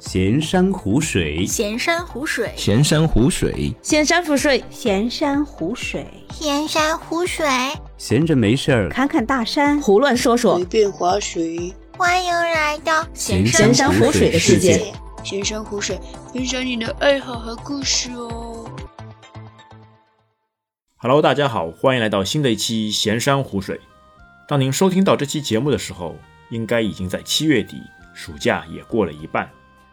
[0.00, 7.46] 闲山湖水，闲山湖水，闲山湖水，闲山湖水，闲山湖水，闲山湖水，
[7.98, 8.88] 闲着没事儿。
[8.88, 10.56] 看看大山，胡乱说说。
[10.56, 14.90] 随，便划水，欢迎来到闲闲山湖水的世界。
[15.22, 16.00] 闲山湖水，
[16.32, 18.64] 分享你的爱好和故事哦。
[20.96, 23.78] Hello，大家好，欢迎来到新的一期闲山湖水。
[24.48, 26.16] 当您收听到这期节目的时候，
[26.50, 27.76] 应该已经在七月底，
[28.14, 29.48] 暑假也过了一半。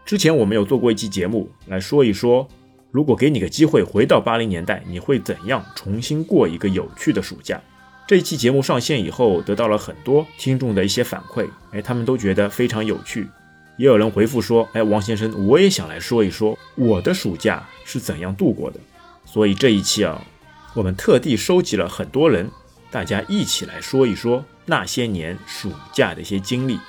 [0.07, 2.47] 之前我们有做过一期节目来说一说，
[2.91, 7.61] 如果给你个机会回到八零年代，你会怎样重新过一个有趣的暑假？
[8.07, 13.27] 这一期节目上线以后，得到了很多听众的一些反馈，哎，他们都觉得非常有趣。
[13.75, 18.79] 也有人回复说，哎，王先生，我也想来说一说我的暑假是怎样度过的。
[19.25, 20.25] 所以这一期啊，
[20.73, 22.49] 我们特地收集了很多人，
[22.89, 26.79] 大家一起来说一说那些年暑假的一些经历。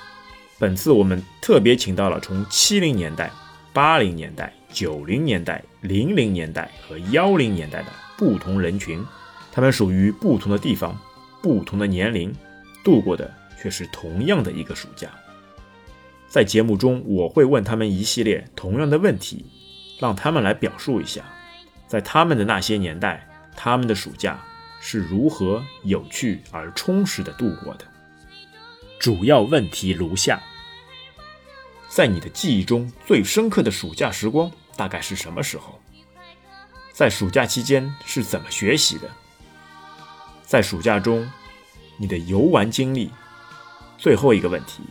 [0.59, 3.31] 本次我们特别请到了从七零年代、
[3.71, 9.01] 八零年代、九零年代、零零年代和幺零年代的不同人群，
[9.53, 10.99] 他们属于不同的地方、
[11.41, 12.35] 不同的年龄，
[12.83, 15.09] 度过的却是同样的一个暑假。
[16.27, 19.45] 在节目中，我会问他们一系列同样的问题，
[19.97, 21.23] 让他们来表述一下，
[21.87, 24.37] 在他们的那些年代，他们的暑假
[24.81, 27.85] 是如何有趣而充实的度过的。
[28.99, 30.43] 主要问题如下：
[31.87, 35.79] 在你的记忆中最深刻的暑假时光大概是什么时候？
[36.91, 39.09] 在暑假期间是怎么学习的？
[40.43, 41.31] 在暑假中，
[41.97, 43.09] 你的游玩经历。
[43.97, 44.83] 最后一个问题：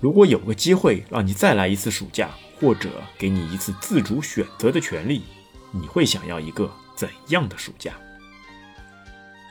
[0.00, 2.30] 如果有个机会让你再来一次暑假，
[2.60, 5.22] 或者给你一次自主选择的权利，
[5.70, 7.92] 你会想要一个怎样的暑假？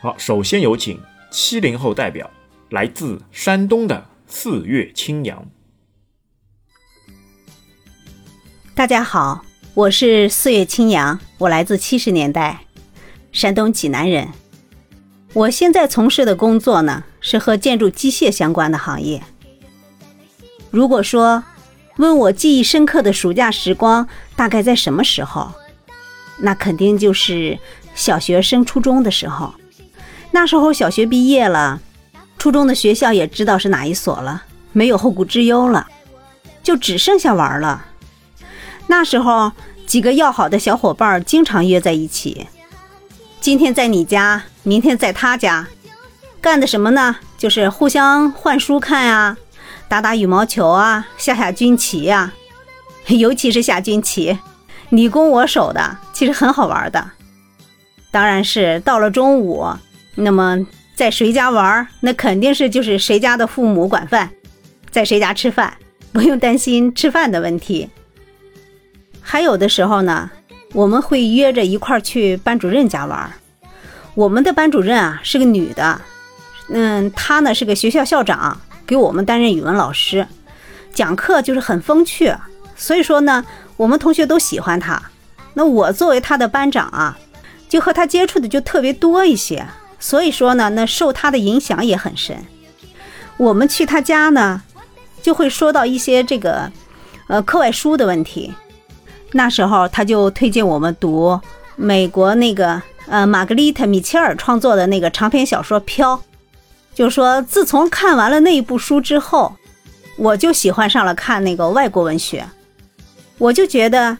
[0.01, 1.01] 好，首先有请
[1.31, 2.29] 七零后代表，
[2.69, 5.47] 来自山东的四月青阳。
[8.75, 12.65] 大家好，我是四月青阳，我来自七十年代，
[13.31, 14.27] 山东济南人。
[15.31, 19.23] 我现在从事的工作呢，是和建筑机械相关的行业。
[20.69, 21.41] 如果说
[21.95, 24.05] 问我记忆深刻的暑假时光
[24.35, 25.53] 大概在什么时候，
[26.39, 27.57] 那肯定就是
[27.95, 29.53] 小学升初中的时候。
[30.31, 31.81] 那时候小学毕业了，
[32.37, 35.87] 初中的学校也知道是哪一所了，没有后顾之忧了，
[36.63, 37.85] 就只剩下玩了。
[38.87, 39.51] 那时候
[39.85, 42.47] 几个要好的小伙伴经常约在一起，
[43.41, 45.67] 今天在你家，明天在他家，
[46.39, 47.17] 干的什么呢？
[47.37, 49.37] 就是互相换书看啊，
[49.87, 52.33] 打打羽毛球啊，下下军棋呀、
[53.07, 54.37] 尤其是下军棋，
[54.89, 57.11] 你攻我守的，其实很好玩的。
[58.09, 59.67] 当然是到了中午，
[60.15, 60.57] 那么
[60.97, 64.31] 在谁家玩，那肯定是就是谁家的父母管饭，
[64.89, 65.71] 在谁家吃饭，
[66.11, 67.87] 不用担心吃饭的问题。
[69.21, 70.31] 还有的时候呢，
[70.73, 73.31] 我们会约着一块儿去班主任家玩。
[74.15, 76.01] 我们的班主任啊是个女的，
[76.69, 80.25] 嗯，她呢是个学校校长，给我们担任语文老师，
[80.91, 82.33] 讲课就是很风趣，
[82.75, 84.99] 所以说呢，我们同学都喜欢她。
[85.53, 87.15] 那我作为她的班长啊，
[87.69, 89.63] 就和她接触的就特别多一些，
[89.99, 92.37] 所以说呢，那受他的影响也很深。
[93.37, 94.61] 我们去他家呢，
[95.21, 96.71] 就会说到一些这个，
[97.27, 98.53] 呃，课外书的问题。
[99.33, 101.39] 那时候他就推荐我们读
[101.75, 106.15] 美国那个呃玛格丽特·米切尔创作的那个长篇小说《飘》，
[106.95, 109.53] 就说自从看完了那一部书之后，
[110.17, 112.47] 我就喜欢上了看那个外国文学，
[113.37, 114.17] 我就觉得，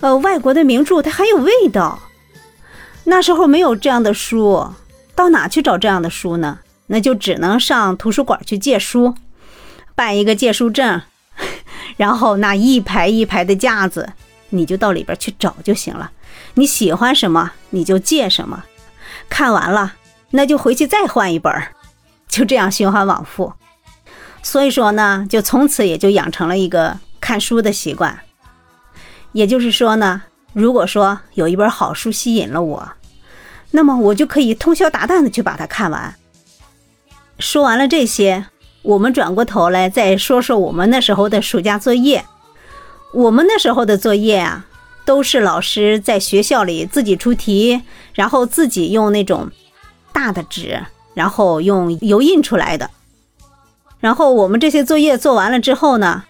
[0.00, 1.98] 呃，外国的名著它很有味道。
[3.04, 4.64] 那时候没有这样的书，
[5.14, 6.58] 到哪去找这样的书呢？
[6.86, 9.14] 那就只能上图书馆去借书，
[9.94, 11.00] 办一个借书证，
[11.96, 14.12] 然后那一排一排的架子。
[14.54, 16.10] 你就到里边去找就行了，
[16.54, 18.62] 你喜欢什么你就借什么，
[19.30, 19.94] 看完了
[20.32, 21.50] 那就回去再换一本，
[22.28, 23.54] 就这样循环往复。
[24.42, 28.18] 所以说呢，就从此也就养成了一个看书的习惯。
[29.32, 30.20] 也就是说呢，
[30.52, 32.92] 如果说有一本好书吸引了我，
[33.72, 36.14] 那么我就可以通宵达旦的去把它看完。
[37.38, 38.46] 说完了这些，
[38.82, 42.24] 我们转过头来再说说我们那时候的暑假作业。
[43.12, 44.64] 我们那时候的作业啊，
[45.04, 47.82] 都是老师在学校里自己出题，
[48.14, 49.50] 然后自己用那种
[50.12, 52.88] 大的纸，然后用油印出来的。
[54.00, 56.24] 然后我们这些作业做完了之后呢，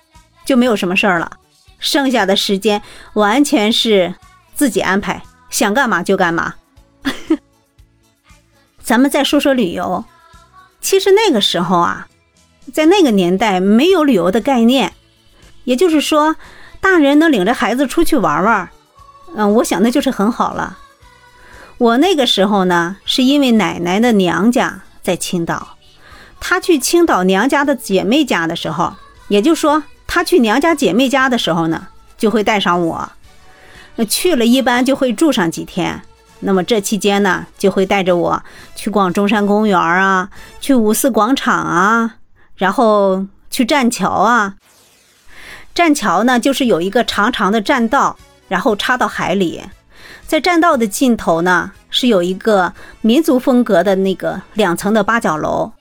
[0.45, 1.39] 就没有什么事儿了，
[1.79, 2.83] 剩下的时间
[3.15, 4.15] 完全是
[4.55, 6.55] 自己安排，想干嘛就干嘛。
[8.83, 10.05] 咱们再说说旅游，
[10.81, 12.09] 其实那个时候啊，
[12.73, 14.93] 在那个年代没有旅游的概念，
[15.65, 16.37] 也就是说。
[16.83, 18.69] 大人能领着孩子出去玩玩，
[19.37, 20.79] 嗯，我想那就是很好了。
[21.79, 25.77] 我那个时候呢，是因为奶奶的娘家在青岛，
[26.41, 28.95] 她去青岛娘家的姐妹家的时候，
[29.29, 31.87] 也就说她去娘家姐妹家的时候呢，
[32.19, 33.13] 就会带上我。
[34.09, 36.03] 去了一般就会住上几天。
[36.45, 38.43] 那么这期间呢，就会带着我
[38.75, 40.29] 去逛中山公园啊，
[40.61, 42.17] 去五四广场啊，
[42.57, 44.55] 然后去栈桥啊。
[45.75, 48.17] 栈桥呢，就是有一个长长的栈道，
[48.49, 49.63] 然后插到海里。
[50.27, 55.73] 在栈道的尽头呢，是有一个民族风格的那个两层的八角楼。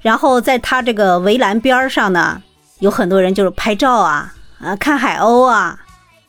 [0.00, 2.42] 然后在它这个围栏边上呢，
[2.80, 5.78] 有很多人就是拍照啊，啊看海鸥啊，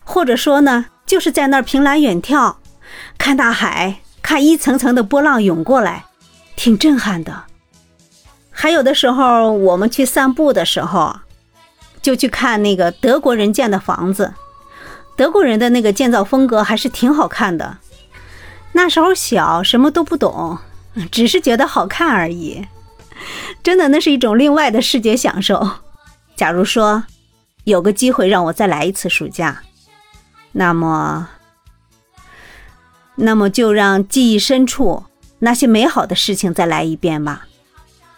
[0.04, 2.56] 或者说呢，就是在那儿凭栏远眺，
[3.28, 6.06] 看大海，看一层层的波浪涌过来，
[6.56, 7.44] 挺震撼的。
[8.50, 11.14] 还有的时候我们去散步的时候。
[12.02, 14.34] 就去看那个德国人建的房子，
[15.18, 17.80] 德国人的那个建造风格还是挺好看的。
[18.72, 20.58] 那时候小，什么都不懂，
[21.12, 22.66] 只是觉得好看而已。
[23.62, 25.70] 真的，那是一种另外的视觉享受。
[26.38, 27.04] 假如说
[27.66, 29.64] 有个机会让我再来一次暑假，
[30.54, 31.28] 那么，
[33.18, 35.04] 那么就让记忆深处
[35.40, 37.48] 那些美好的事情再来一遍吧。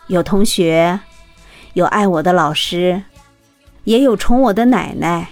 [0.07, 0.99] 有同学，
[1.73, 3.03] 有爱我的老师。
[3.85, 5.29] 也有宠我的奶奶，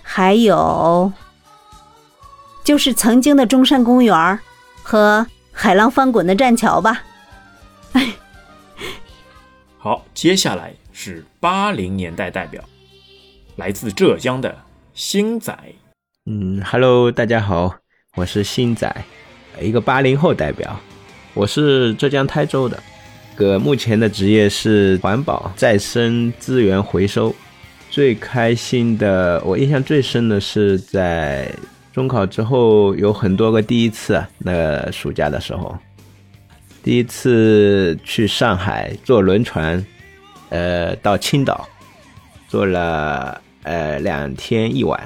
[0.00, 1.12] 还有
[2.64, 4.38] 就是曾经的中山公园
[4.82, 7.02] 和海浪翻滚的栈桥吧。
[9.76, 12.62] 好，接下来是八零年代代表，
[13.56, 14.56] 来自浙江的
[14.94, 15.54] 星仔。
[16.24, 17.76] 嗯，Hello，大家好，
[18.16, 18.90] 我是星仔，
[19.60, 20.74] 一个八零后代表，
[21.34, 22.82] 我是浙江台州的。
[23.34, 27.34] 个目前的职业是环保再生资源回收。
[27.90, 31.46] 最开心的，我印象最深的是在
[31.92, 34.26] 中考之后有很多个第一次啊。
[34.38, 35.76] 那暑假的时候，
[36.82, 39.84] 第一次去上海坐轮船，
[40.48, 41.68] 呃，到青岛，
[42.48, 44.98] 坐了呃两天一晚。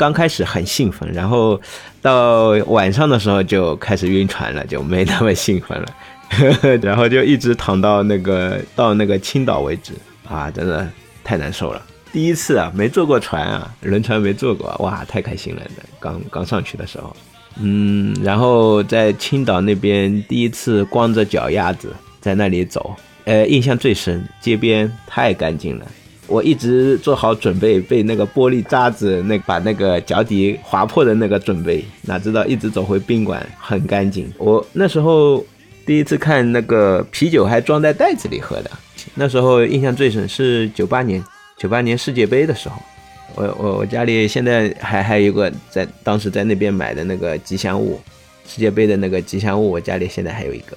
[0.00, 1.60] 刚开始很兴奋，然后
[2.00, 5.88] 到晚上的时候就开始晕船了，就没那么兴奋了。
[6.80, 9.92] 然后就一直躺到那个到那个青岛为止
[10.26, 10.88] 啊，真的
[11.22, 11.82] 太难受了。
[12.10, 15.60] 第一次啊，没坐过船啊，轮船没坐过，哇，太开心了！
[15.98, 17.14] 刚刚上去的时候，
[17.58, 25.86] 嗯，然后在青岛那边第一次光着脚丫子在那里走，呃，印象最深，街边太干净了。
[26.30, 34.32] 我一直做好准备被那个玻璃渣子那把那个脚底划破的那个准备，哪知道一直走回宾馆很干净。
[34.38, 35.44] 我那时候。
[35.86, 38.70] 第一次看那个啤酒还装在袋子里喝的，
[39.14, 41.24] 那时候印象最深是九八年，
[41.56, 42.76] 九八年世界杯的时候，
[43.34, 47.98] 我我我家里现在还还有个在当时在那边买的那个吉祥物，
[48.46, 50.76] 世界杯的那个吉祥物，我家里现在还有一个，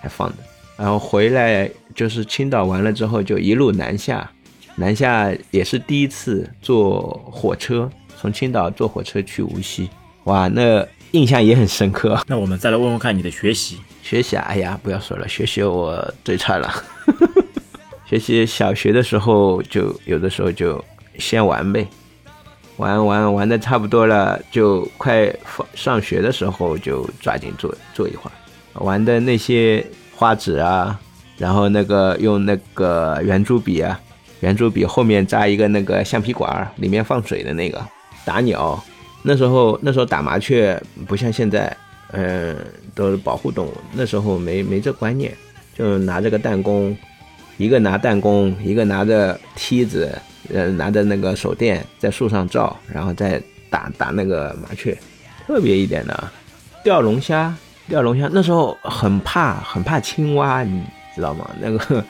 [0.00, 0.36] 还放着。
[0.78, 4.30] 然后回来就是青岛完了之后就一路南下，
[4.76, 7.00] 南下也是第一次坐
[7.30, 7.88] 火车，
[8.20, 9.88] 从青岛坐火车去无锡，
[10.24, 12.20] 哇，那印象也很深刻。
[12.26, 13.78] 那我们再来问问看你的学习。
[14.02, 16.70] 学习啊，哎呀，不要说了，学习我最差了。
[18.04, 20.84] 学习小学的时候就有的时候就
[21.18, 21.86] 先玩呗，
[22.76, 29.84] 玩玩玩的差不多了，就快放上学的时候就抓紧做做一会儿，玩的那些
[30.14, 31.00] 画纸啊，
[31.38, 33.98] 然后那个用那个圆珠笔啊，
[34.44, 37.82] 圆珠笔后面扎一个那个橡皮管，里面放水的那个
[38.24, 38.78] 打鸟，
[39.22, 41.74] 那时候那时候打麻雀不像现在。
[42.16, 42.56] 嗯，
[42.94, 43.74] 都是保护动物。
[43.92, 45.32] 那时候没没这观念，
[45.76, 46.96] 就拿着个弹弓，
[47.56, 50.16] 一个拿弹弓，一个拿着梯子，
[50.52, 54.96] 呃，拿着那个手电在树上照，然后再打打那个麻雀。
[55.44, 56.30] 特别一点的，
[56.84, 57.52] 钓龙虾，
[57.88, 58.30] 钓龙虾。
[58.32, 60.84] 那时候很怕，很怕青蛙，你
[61.16, 61.50] 知道吗？
[61.60, 62.04] 那个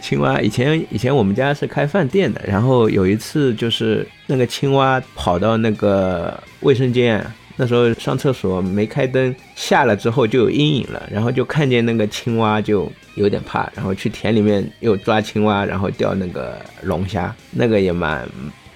[0.00, 7.24] 青蛙，以前以前我们家是开饭店的，然后有一次就是那个青蛙跑到那个卫生间。
[7.56, 18.26] 那时候上厕所没开灯，下了之后就有阴影了，然后就看见那个青蛙，就有点怕，然后去田里面又抓青蛙，然后钓那个龙虾，那个也蛮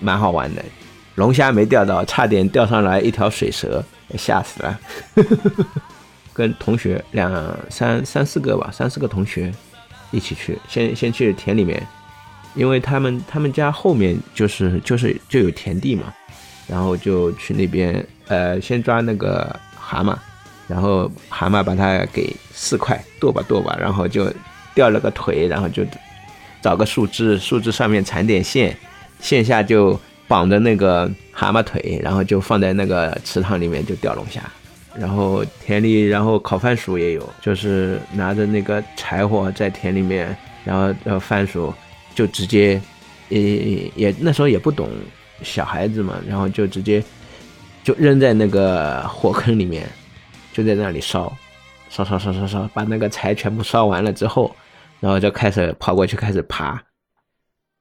[0.00, 0.62] 蛮好玩的。
[1.14, 3.82] 龙虾没钓到，差点钓上来一条水蛇，
[4.18, 4.78] 吓死了。
[6.34, 7.32] 跟同学两
[7.70, 9.50] 三三四个吧，三四个同学
[10.14, 11.84] 一起去，先先去田里面，
[12.54, 16.14] 因为他们他们家后面就是就是就有田地嘛。
[16.66, 20.16] 然后就去那边，呃，先抓那个蛤蟆，
[20.66, 24.32] 然后蛤蟆把它给四块剁吧剁吧，然后就
[24.74, 25.84] 掉了个腿，然后就
[26.62, 28.74] 找个树枝，树枝上面缠点线，
[29.20, 34.40] 线下就绑着那个蛤蟆腿，然后就放在那个池塘里面就钓龙虾。
[34.96, 41.74] 然后田里，然后烤番薯也有，就是拿着那个柴火在田里面，然后呃番薯
[42.14, 42.80] 就直接，
[43.28, 44.88] 也也那时候也不懂
[45.42, 47.02] 小孩子嘛，然后就直接
[47.82, 49.88] 就扔在那个火坑里面，
[50.52, 51.36] 就在那里烧，
[51.90, 54.54] 烧烧烧烧烧，把那个柴全部烧完了之后，
[55.00, 56.80] 然后就开始跑过去开始爬，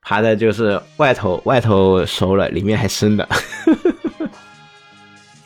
[0.02, 3.30] 爬的就是外头外头熟了，里面还生的。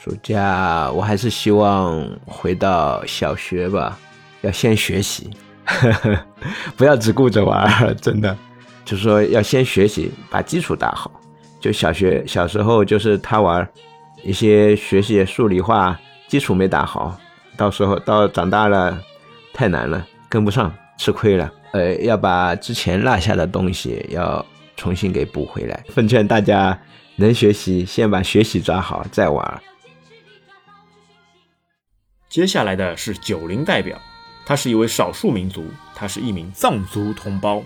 [0.08, 4.00] 暑假我还是希望回到小学吧，
[4.40, 5.30] 要先学习，
[5.66, 6.18] 呵 呵
[6.78, 8.36] 不要只顾着玩，真的，
[8.86, 11.12] 就是说要先学习，把基础打好。
[11.60, 13.68] 就小学小时候就是他玩
[14.24, 16.00] 一些学习数理化
[16.30, 17.20] 基础没打好，
[17.58, 18.98] 到时候到长大了
[19.54, 21.52] 太难了，跟不上，吃亏了。
[21.74, 24.46] 呃，要把之前落下的东西要
[24.78, 25.84] 重新给补回来。
[25.90, 26.80] 奉劝大家
[27.18, 29.62] 能学习，先把学习抓好，再玩。
[32.30, 34.02] 接下来的是九零代表，
[34.46, 35.66] 他是一位少数民族，
[35.96, 37.64] 他是一名藏族同胞。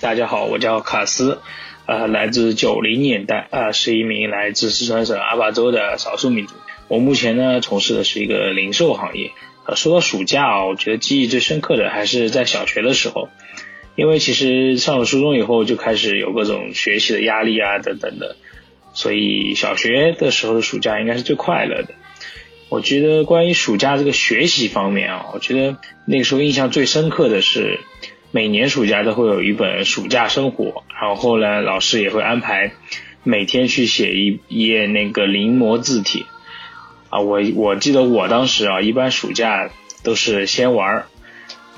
[0.00, 1.40] 大家好，我叫卡斯，
[1.86, 6.54] 呃，来自九零年代，啊，是一名来自四川省阿坝州的少数民族。
[6.88, 9.30] 我目前呢从事的是一个零售行业。
[9.64, 13.30] 呃，说到暑假啊，我觉得记忆最深刻的还是在小学的时候，
[13.96, 18.36] 因为其实上了初中以后就开始有各种学习的压力啊等等的，
[18.92, 21.94] 所以小学的时候的暑假应该是最快乐的。
[22.72, 25.76] 我觉得关于暑假这个学习方面啊，我觉得
[26.06, 27.80] 那个时候印象最深刻的是，
[28.30, 32.72] 每年暑假都会有一本暑假生活，然后呢，老师也会安排
[33.24, 36.22] 每天去写一页那个临摹字帖
[37.10, 37.20] 啊。
[37.20, 39.68] 我我记得我当时啊，一般暑假
[40.02, 41.04] 都是先玩，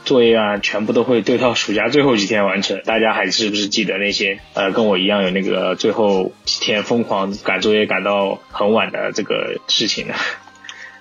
[0.04, 2.80] 作业啊全部都会堆到暑假最后几天完成。
[2.84, 10.14] 大家还是不是记得那些呃跟我一样有那个最后几天疯狂赶作业赶到很晚的这个事情呢？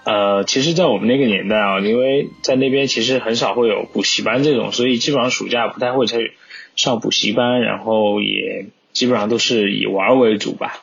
[0.06, 6.34] 呃，其实，在我们那个年代啊，因为在那边其实很少会有补习班这种，所以基本上暑假不太会去
[6.76, 10.82] 上补习班，然后也基本上都是以玩为主吧。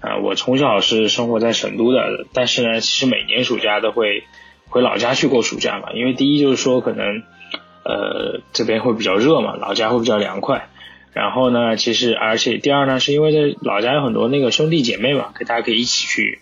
[0.00, 4.24] 啊，我从小是生活在成都的，但是呢，其实每年暑假都会
[4.68, 5.92] 回老家去过暑假嘛。
[5.94, 7.22] 因为第一就是说可能
[7.84, 10.68] 呃这边会比较热嘛，老家会比较凉快。
[11.12, 16.40] 然后呢，其实而且第二呢，是因为在老家有很多那个兄弟姐妹嘛，给大家可以一起去。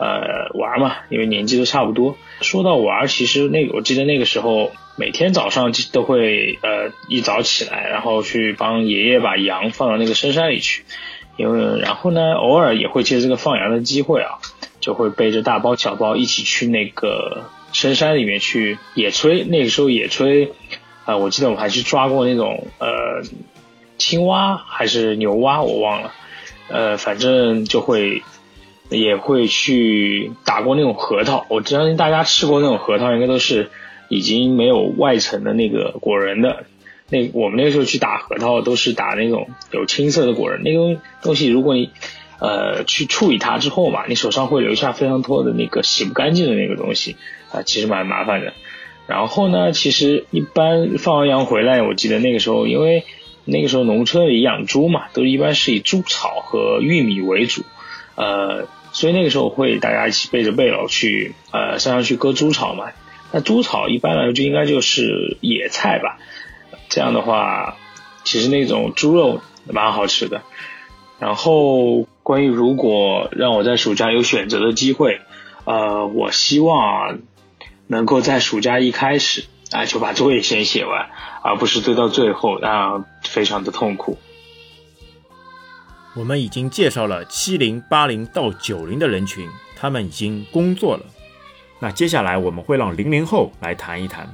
[0.00, 2.16] 呃，玩嘛，因为年纪都差不多。
[2.40, 10.86] 说到玩，其实那个我记得那个时候，每天早上都会呃一早起来，然后去帮爷爷把羊放到那个深山里去。
[11.36, 14.40] 因为然后呢，偶尔也会借这个放羊的机会啊，
[14.80, 19.46] 就会背着大包小包一起去那个深山里面去野炊。
[19.46, 20.48] 那个时候野炊，
[21.04, 23.22] 啊，我记得我还去抓过那种呃
[23.98, 26.14] 青蛙还是牛蛙，我忘了。
[26.68, 28.22] 呃，反正就会。
[28.90, 33.70] 也会去打过那种核桃，我相信大家吃过那种核桃，应该都是
[34.08, 36.64] 已经没有外层的那个果仁的。
[37.08, 40.62] 那我们那个时候去打核桃，都是打那种有青色的果仁。
[40.64, 41.90] 那个东西，如果你
[42.40, 47.14] 呃去处理它之后嘛，你手上会留下非常多的那个洗不干净的那个东西
[47.52, 48.52] 啊，其实蛮麻烦的。
[49.06, 53.04] 然后呢，其实一般放完羊回来，我记得那个时候，因为
[53.44, 57.62] 那个时候农村里养猪嘛，都一般是以猪草和玉米为主，
[58.16, 58.66] 呃。
[58.92, 62.86] 所以那个时候会大家一起背着背篓去呃山上去割猪草嘛。
[63.32, 66.18] 那猪草一般来说就应该就是野菜吧。
[66.88, 67.76] 这样的话，
[68.24, 70.42] 其实那种猪肉蛮好吃的。
[71.20, 75.20] 然后关于如果让我在暑假有选择的机会，
[75.64, 77.20] 呃，我希望
[77.86, 81.10] 能够在暑假一开始啊就把作业先写完，
[81.42, 84.18] 而不是堆到最后，那非常的痛苦。
[86.16, 91.04] 我们已经介绍了七零、八零到九零的人群，他们已经工作了。
[91.78, 94.28] 那接下来我们会让零零后来谈一谈。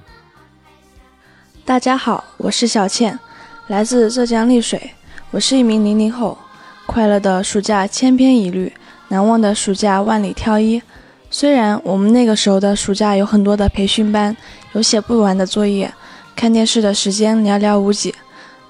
[1.66, 3.18] 大家好，我是小倩，
[3.66, 4.90] 来自浙江丽水，
[5.30, 6.38] 我是一名零零后。
[6.86, 8.72] 快乐的暑假千篇一律，
[9.08, 10.80] 难忘的暑假万里挑一。
[11.30, 14.34] 虽然我们那个时候的暑假有很多的培训班，
[14.72, 15.92] 有写不完的作业，
[16.34, 18.14] 看电视的时间寥寥无几，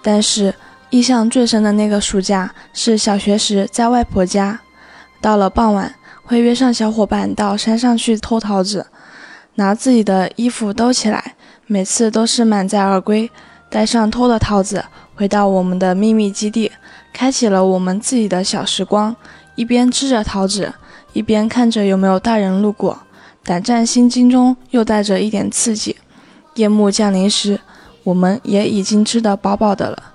[0.02, 0.52] 但是。
[0.90, 4.60] 印象最深的那个暑假是小学时在外婆家，
[5.20, 8.86] 到了傍晚会约上小伙伴到山上去偷桃子，
[9.56, 11.34] 拿自己的衣服兜起来，
[11.66, 13.28] 每次都是满载而归，
[13.68, 14.84] 带上偷的桃子
[15.16, 16.70] 回到我们的秘密基地，
[17.12, 19.14] 开启了我们自己的小时光，
[19.56, 20.72] 一边吃着桃子，
[21.12, 23.00] 一边看着有没有大人路过，
[23.42, 25.96] 胆战心惊中又带着一点刺激。
[26.54, 27.60] 夜幕降临时，
[28.04, 30.12] 我们也已经吃得饱饱的了。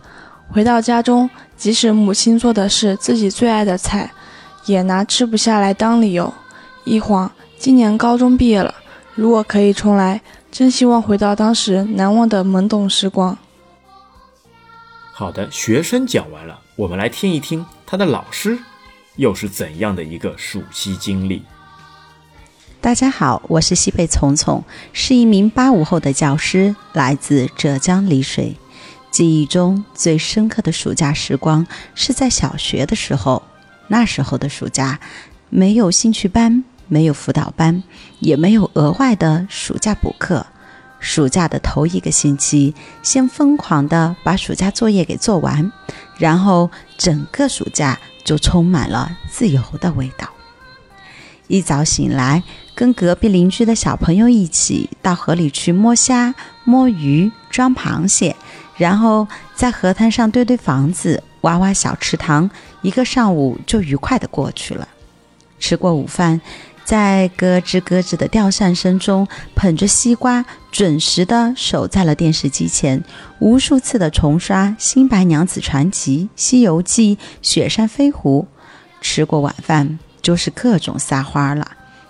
[0.54, 4.12] 回到家中，即使母亲做的是自己最爱的菜，
[4.66, 6.34] 也拿吃不下来当理由。
[6.84, 8.76] 一晃，今年高中毕业了，
[9.16, 13.38] 如果可以重来，真希望回到当时难忘的懵懂时光。
[15.14, 18.60] 好的，学生讲完了，我们来听一听他的老师
[19.16, 21.44] 又是怎样的一个暑期经历。
[22.82, 28.58] 大家好，我是西贝丛丛，是一名八五后的教师，来自浙江丽水。
[29.12, 33.44] 记忆中最深刻的暑假时光是在小学的时候。
[33.88, 35.00] 那时候的暑假，
[35.50, 37.84] 没有兴趣班，没有辅导班，
[38.20, 40.46] 也没有额外的暑假补课。
[41.02, 45.72] 暑假的头一个星期，先疯狂地把暑假作业给做完，
[46.18, 50.30] 然后整个暑假就充满了自由的味道。
[51.48, 58.38] 一早醒来，跟隔壁邻居的小朋友一起到河里去摸虾、摸鱼、装螃蟹。
[58.82, 62.50] 然后在河滩上堆堆房子，挖挖小池塘，
[62.82, 64.88] 一个上午就愉快的过去了。
[65.60, 66.42] 吃过午饭，
[66.84, 73.04] 在咯吱咯吱的吊扇声中，捧着西瓜，准时的守在了电视机前，
[73.38, 78.48] 无数次的重刷《新白娘子传奇》《西游记》《雪山飞狐》。
[79.00, 81.68] 吃过晚饭，就是各种撒欢了，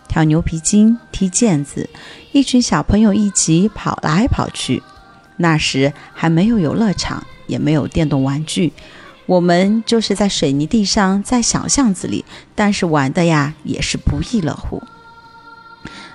[0.08, 1.90] 跳牛皮筋、踢毽子，
[2.32, 4.82] 一群小朋友一起跑来跑去。
[5.38, 8.72] 那时还没有游乐场，也没有电动玩具，
[9.26, 12.24] 我们就是在水泥地上，在小巷子里，
[12.54, 14.82] 但是玩的呀也是不亦乐乎。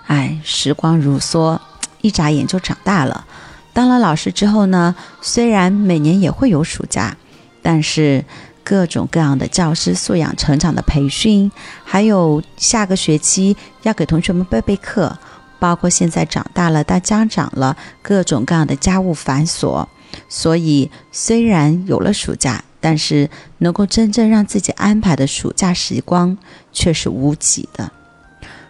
[0.06, 1.58] 哎，时光如梭，
[2.00, 3.26] 一眨眼就长大了。
[3.72, 7.16] 当了老师之后呢，虽然每年也会有暑假，
[7.60, 8.24] 但是
[8.62, 11.50] 各种各样的教师素养成长的培训，
[11.84, 15.18] 还有下个学期要给同学们备备课。
[15.58, 19.86] 包括现在长大了当家长了，各种各样的家务繁琐，
[20.28, 26.36] 所以虽然有了暑假，但是能够真正让自己安排的暑假时光
[26.72, 27.90] 却是无几的。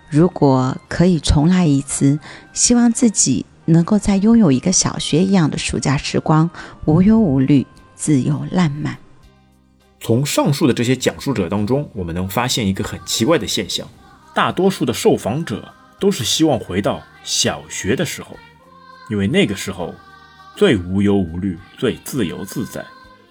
[0.09, 2.19] 如果可以重来一次，
[2.53, 6.49] 希望自己能够再拥有一个小学一样的暑假时光，
[6.85, 8.97] 无忧无虑，自由烂漫。
[9.99, 13.87] 从上述的这些讲述者当中，我们能发现一个很奇怪的现象：
[14.33, 15.73] 大多数的受访者。
[15.99, 18.39] 都是希望回到小学的时候，
[19.11, 19.95] 因为那个时候
[20.55, 22.85] 最无忧无虑、最自由自在，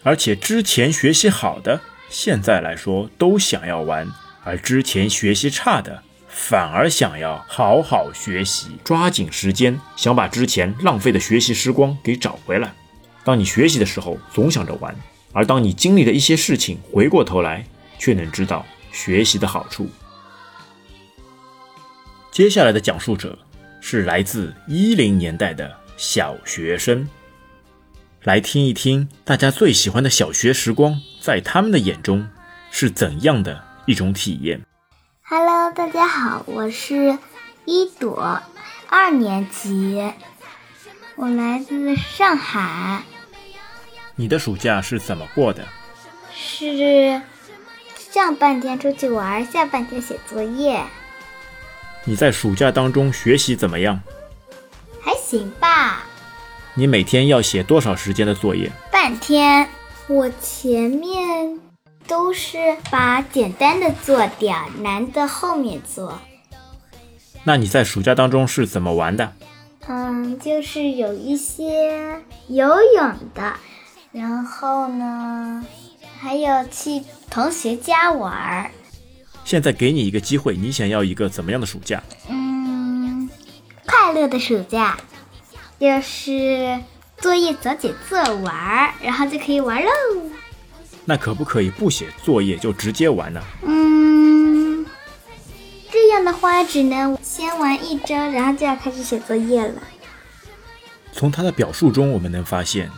[0.04, 4.08] 而且之前学习好的，现在来说都想要玩，
[4.44, 12.74] 而之前学习差的，反而想要好好学习，抓紧时间，想把之前浪费的学习时光给找回来。
[13.24, 14.96] 当你学习的时候，总想着玩，
[15.34, 17.66] 而当你经历的一些事情，回过头来，
[17.98, 19.90] 却能知道学习的好处。
[22.36, 23.40] 接下来的讲述者
[23.80, 27.08] 是来自一零年代的小学生，
[28.24, 32.28] 来听一听大家最喜欢的小学时光，在他们的眼中
[32.72, 34.62] 是怎样的一种体验。
[35.24, 37.18] Hello，大家好，我是
[37.64, 38.42] 一朵，
[38.90, 40.04] 二年级，
[41.16, 43.04] 我来自上海。
[44.18, 45.66] 你的暑假是怎么过的？
[46.34, 47.22] 是
[47.96, 50.84] 上半天出去玩，下半天写作业。
[52.08, 54.00] 你在暑假当中学习怎么样？
[55.02, 56.06] 还行吧。
[56.76, 58.72] 你每天要写多少时间的作业？
[58.92, 59.68] 半天。
[60.08, 61.60] 我前面
[62.08, 66.20] 都是把简单的做掉，难的后面做。
[67.44, 69.34] 那你在暑假当中是怎么玩的？
[69.88, 73.56] 嗯，就是有一些游泳的，
[74.12, 75.66] 然后呢，
[76.20, 78.70] 还有去同学家玩儿。
[79.46, 82.02] 现在给你一个机会，你想要一个怎么样的暑假？
[82.28, 83.30] 嗯，
[83.86, 84.98] 快乐的暑假，
[85.80, 86.82] 就是
[87.20, 89.92] 作业早点做完，然后就可以玩喽。
[91.06, 93.40] 那可不可以不写作业就直接玩呢？
[93.62, 94.84] 嗯，
[95.92, 99.76] 这样的话只能先玩一周，然后就要开始写作业了。
[101.12, 102.90] 从他的表述中，我们能发现，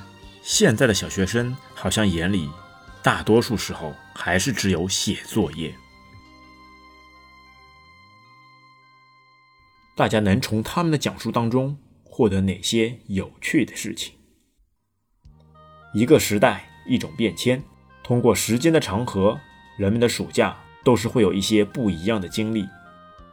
[0.41, 2.49] 现在的小学生好像眼里
[3.03, 5.75] 大多数时候还是只有写作业。
[9.97, 14.13] 大家能从他们的讲述当中获得哪些有趣的事情？
[15.91, 17.63] 一个时代，一种变迁。
[18.03, 19.39] 通过时间的长河，
[19.75, 22.63] 人们的暑假都是会有一些不一样的经历。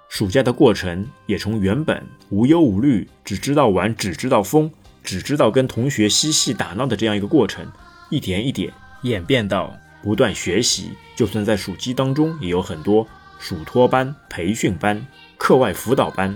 [0.08, 4.72] 暑假的过程也从原本无忧无虑、只知道玩、只知道疯、
[5.02, 7.70] 只知道跟同学嬉戏打闹的这样一个过程，
[8.08, 8.72] 一点一点
[9.02, 10.92] 演变到不断学习。
[11.14, 13.06] 就算在暑期当中，也有很多
[13.38, 16.34] 暑托班、培训班、课外辅导班。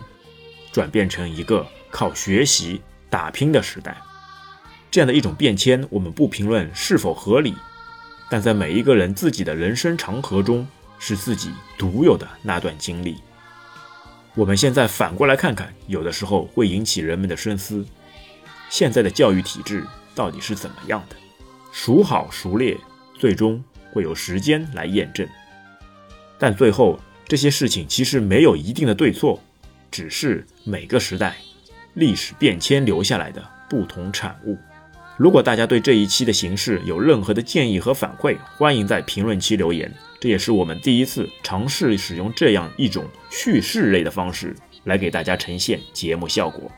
[0.78, 4.00] 转变成一个靠学习打拼的时代。
[4.92, 7.52] 这样的一种变迁，我们不评论是否合理，
[8.30, 10.64] 但在每一个人自己的人生长河中，
[11.00, 13.16] 是自己独有的那段经历。
[14.36, 17.84] 我们现在反过来看看，有的时候会引起人们的深思：
[18.70, 21.16] 现在的教育体制到底是怎么样的？
[21.72, 22.78] 孰好孰劣，
[23.18, 23.60] 最终
[23.92, 25.28] 会有时间来验证。
[26.38, 29.42] 但最后，这些事情其实没有一定的对错，
[29.90, 31.36] 只是每个时代
[31.94, 34.56] 历史变迁留下来的不同产物。
[35.16, 39.92] 如果大家对这一期的形式有任何的建议和反馈，欢迎在评论区留言。
[40.20, 46.70] 这也是我们第一次尝试使用这样一种叙事类的方式来给大家呈现节目效果。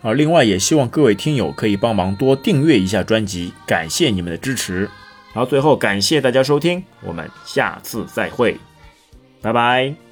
[0.00, 4.90] 而另外，也希望各位听友可以帮忙多订阅一下专辑，感谢你们的支持。
[5.32, 8.56] 好，最后感谢大家收听，我们下次再会，
[9.40, 10.11] 拜拜。